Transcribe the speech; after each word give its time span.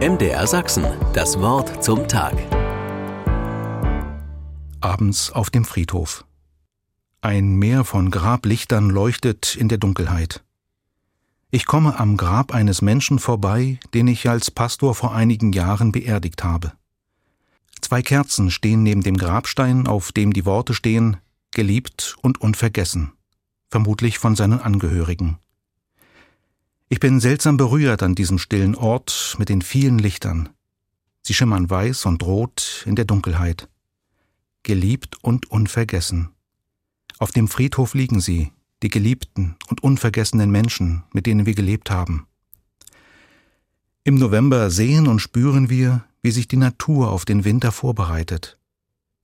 MDR 0.00 0.44
Sachsen, 0.48 0.84
das 1.12 1.38
Wort 1.38 1.84
zum 1.84 2.08
Tag. 2.08 2.34
Abends 4.80 5.30
auf 5.30 5.50
dem 5.50 5.64
Friedhof. 5.64 6.24
Ein 7.20 7.54
Meer 7.54 7.84
von 7.84 8.10
Grablichtern 8.10 8.90
leuchtet 8.90 9.54
in 9.54 9.68
der 9.68 9.78
Dunkelheit. 9.78 10.42
Ich 11.52 11.64
komme 11.64 11.96
am 12.00 12.16
Grab 12.16 12.52
eines 12.52 12.82
Menschen 12.82 13.20
vorbei, 13.20 13.78
den 13.94 14.08
ich 14.08 14.28
als 14.28 14.50
Pastor 14.50 14.96
vor 14.96 15.14
einigen 15.14 15.52
Jahren 15.52 15.92
beerdigt 15.92 16.42
habe. 16.42 16.72
Zwei 17.80 18.02
Kerzen 18.02 18.50
stehen 18.50 18.82
neben 18.82 19.02
dem 19.02 19.16
Grabstein, 19.16 19.86
auf 19.86 20.10
dem 20.10 20.32
die 20.32 20.44
Worte 20.44 20.74
stehen, 20.74 21.18
geliebt 21.52 22.16
und 22.20 22.40
unvergessen, 22.40 23.12
vermutlich 23.70 24.18
von 24.18 24.34
seinen 24.34 24.60
Angehörigen. 24.60 25.38
Ich 26.94 27.00
bin 27.00 27.18
seltsam 27.18 27.56
berührt 27.56 28.04
an 28.04 28.14
diesem 28.14 28.38
stillen 28.38 28.76
Ort 28.76 29.34
mit 29.40 29.48
den 29.48 29.62
vielen 29.62 29.98
Lichtern. 29.98 30.50
Sie 31.22 31.34
schimmern 31.34 31.68
weiß 31.68 32.06
und 32.06 32.22
rot 32.22 32.84
in 32.86 32.94
der 32.94 33.04
Dunkelheit. 33.04 33.68
Geliebt 34.62 35.18
und 35.20 35.50
unvergessen. 35.50 36.28
Auf 37.18 37.32
dem 37.32 37.48
Friedhof 37.48 37.94
liegen 37.94 38.20
sie, 38.20 38.52
die 38.84 38.90
geliebten 38.90 39.56
und 39.66 39.82
unvergessenen 39.82 40.52
Menschen, 40.52 41.02
mit 41.12 41.26
denen 41.26 41.46
wir 41.46 41.56
gelebt 41.56 41.90
haben. 41.90 42.28
Im 44.04 44.14
November 44.14 44.70
sehen 44.70 45.08
und 45.08 45.18
spüren 45.18 45.68
wir, 45.68 46.04
wie 46.22 46.30
sich 46.30 46.46
die 46.46 46.56
Natur 46.56 47.10
auf 47.10 47.24
den 47.24 47.44
Winter 47.44 47.72
vorbereitet. 47.72 48.56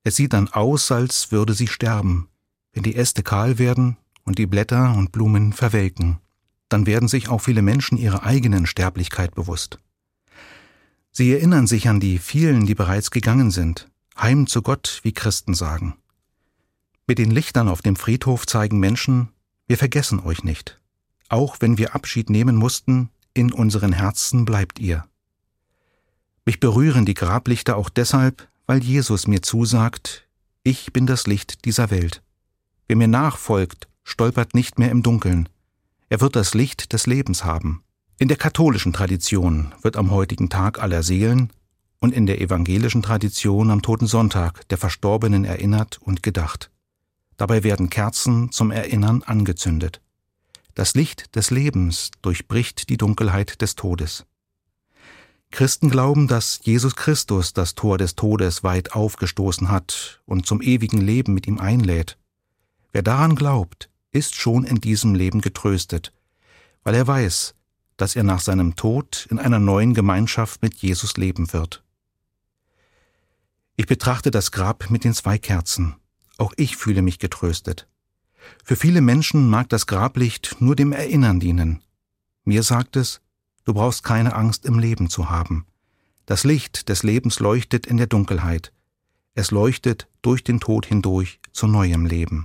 Es 0.02 0.16
sieht 0.16 0.32
dann 0.32 0.48
aus, 0.48 0.90
als 0.90 1.30
würde 1.30 1.54
sie 1.54 1.68
sterben, 1.68 2.30
wenn 2.72 2.82
die 2.82 2.96
Äste 2.96 3.22
kahl 3.22 3.60
werden 3.60 3.96
und 4.24 4.38
die 4.38 4.46
Blätter 4.46 4.96
und 4.96 5.12
Blumen 5.12 5.52
verwelken 5.52 6.18
dann 6.72 6.86
werden 6.86 7.08
sich 7.08 7.28
auch 7.28 7.40
viele 7.40 7.62
Menschen 7.62 7.98
ihrer 7.98 8.24
eigenen 8.24 8.66
Sterblichkeit 8.66 9.34
bewusst. 9.34 9.78
Sie 11.12 11.32
erinnern 11.32 11.66
sich 11.66 11.88
an 11.88 12.00
die 12.00 12.18
vielen, 12.18 12.66
die 12.66 12.74
bereits 12.74 13.10
gegangen 13.10 13.50
sind, 13.50 13.88
heim 14.16 14.46
zu 14.46 14.62
Gott, 14.62 15.00
wie 15.02 15.12
Christen 15.12 15.54
sagen. 15.54 15.96
Mit 17.06 17.18
den 17.18 17.30
Lichtern 17.30 17.68
auf 17.68 17.82
dem 17.82 17.96
Friedhof 17.96 18.46
zeigen 18.46 18.78
Menschen, 18.78 19.28
wir 19.66 19.76
vergessen 19.76 20.20
euch 20.20 20.44
nicht. 20.44 20.80
Auch 21.28 21.56
wenn 21.60 21.78
wir 21.78 21.94
Abschied 21.94 22.30
nehmen 22.30 22.56
mussten, 22.56 23.10
in 23.34 23.52
unseren 23.52 23.92
Herzen 23.92 24.44
bleibt 24.44 24.78
ihr. 24.78 25.04
Mich 26.44 26.60
berühren 26.60 27.04
die 27.04 27.14
Grablichter 27.14 27.76
auch 27.76 27.88
deshalb, 27.88 28.48
weil 28.66 28.82
Jesus 28.82 29.26
mir 29.26 29.42
zusagt, 29.42 30.28
ich 30.62 30.92
bin 30.92 31.06
das 31.06 31.26
Licht 31.26 31.64
dieser 31.64 31.90
Welt. 31.90 32.22
Wer 32.86 32.96
mir 32.96 33.08
nachfolgt, 33.08 33.88
stolpert 34.04 34.54
nicht 34.54 34.78
mehr 34.78 34.90
im 34.90 35.02
Dunkeln, 35.02 35.48
er 36.10 36.20
wird 36.20 36.36
das 36.36 36.54
Licht 36.54 36.92
des 36.92 37.06
Lebens 37.06 37.44
haben. 37.44 37.84
In 38.18 38.28
der 38.28 38.36
katholischen 38.36 38.92
Tradition 38.92 39.72
wird 39.80 39.96
am 39.96 40.10
heutigen 40.10 40.50
Tag 40.50 40.82
aller 40.82 41.02
Seelen 41.02 41.52
und 42.00 42.12
in 42.12 42.26
der 42.26 42.40
evangelischen 42.40 43.00
Tradition 43.00 43.70
am 43.70 43.80
Toten 43.80 44.08
Sonntag 44.08 44.68
der 44.68 44.76
Verstorbenen 44.76 45.44
erinnert 45.44 45.98
und 46.02 46.22
gedacht. 46.22 46.70
Dabei 47.36 47.62
werden 47.62 47.90
Kerzen 47.90 48.50
zum 48.50 48.72
Erinnern 48.72 49.22
angezündet. 49.22 50.02
Das 50.74 50.94
Licht 50.94 51.36
des 51.36 51.50
Lebens 51.50 52.10
durchbricht 52.22 52.88
die 52.88 52.96
Dunkelheit 52.96 53.62
des 53.62 53.76
Todes. 53.76 54.26
Christen 55.52 55.90
glauben, 55.90 56.26
dass 56.26 56.60
Jesus 56.62 56.96
Christus 56.96 57.52
das 57.52 57.76
Tor 57.76 57.98
des 57.98 58.16
Todes 58.16 58.64
weit 58.64 58.92
aufgestoßen 58.92 59.68
hat 59.68 60.20
und 60.26 60.44
zum 60.44 60.60
ewigen 60.60 61.00
Leben 61.00 61.34
mit 61.34 61.46
ihm 61.46 61.58
einlädt. 61.58 62.18
Wer 62.92 63.02
daran 63.02 63.36
glaubt, 63.36 63.90
ist 64.12 64.34
schon 64.34 64.64
in 64.64 64.80
diesem 64.80 65.14
Leben 65.14 65.40
getröstet, 65.40 66.12
weil 66.82 66.94
er 66.94 67.06
weiß, 67.06 67.54
dass 67.96 68.16
er 68.16 68.22
nach 68.22 68.40
seinem 68.40 68.76
Tod 68.76 69.26
in 69.30 69.38
einer 69.38 69.58
neuen 69.58 69.94
Gemeinschaft 69.94 70.62
mit 70.62 70.74
Jesus 70.76 71.16
leben 71.16 71.52
wird. 71.52 71.84
Ich 73.76 73.86
betrachte 73.86 74.30
das 74.30 74.52
Grab 74.52 74.90
mit 74.90 75.04
den 75.04 75.14
zwei 75.14 75.38
Kerzen. 75.38 75.96
Auch 76.38 76.52
ich 76.56 76.76
fühle 76.76 77.02
mich 77.02 77.18
getröstet. 77.18 77.88
Für 78.64 78.76
viele 78.76 79.00
Menschen 79.00 79.48
mag 79.48 79.68
das 79.68 79.86
Grablicht 79.86 80.56
nur 80.60 80.76
dem 80.76 80.92
Erinnern 80.92 81.40
dienen. 81.40 81.82
Mir 82.44 82.62
sagt 82.62 82.96
es, 82.96 83.20
du 83.64 83.74
brauchst 83.74 84.02
keine 84.02 84.34
Angst 84.34 84.64
im 84.64 84.78
Leben 84.78 85.10
zu 85.10 85.30
haben. 85.30 85.66
Das 86.26 86.44
Licht 86.44 86.88
des 86.88 87.02
Lebens 87.02 87.38
leuchtet 87.40 87.86
in 87.86 87.96
der 87.96 88.06
Dunkelheit. 88.06 88.72
Es 89.34 89.50
leuchtet 89.50 90.08
durch 90.22 90.42
den 90.42 90.60
Tod 90.60 90.86
hindurch 90.86 91.40
zu 91.52 91.66
neuem 91.66 92.06
Leben. 92.06 92.44